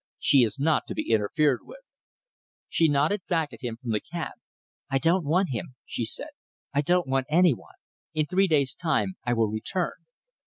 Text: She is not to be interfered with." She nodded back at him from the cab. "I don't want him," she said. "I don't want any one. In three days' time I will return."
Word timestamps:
She 0.17 0.39
is 0.41 0.57
not 0.57 0.87
to 0.87 0.95
be 0.95 1.11
interfered 1.11 1.59
with." 1.61 1.81
She 2.67 2.87
nodded 2.87 3.21
back 3.29 3.53
at 3.53 3.61
him 3.61 3.77
from 3.77 3.91
the 3.91 3.99
cab. 4.01 4.31
"I 4.89 4.97
don't 4.97 5.23
want 5.27 5.49
him," 5.51 5.75
she 5.85 6.05
said. 6.05 6.29
"I 6.73 6.81
don't 6.81 7.05
want 7.07 7.27
any 7.29 7.53
one. 7.53 7.75
In 8.15 8.25
three 8.25 8.47
days' 8.47 8.73
time 8.73 9.13
I 9.25 9.33
will 9.35 9.51
return." 9.51 9.93